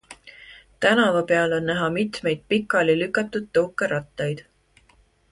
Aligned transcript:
Tänava 0.85 1.19
peal 1.31 1.51
on 1.57 1.67
näha 1.71 1.89
mitmeid 1.97 2.41
pikali 2.53 2.95
lükatud 3.01 3.45
tõukerattaid. 3.59 4.41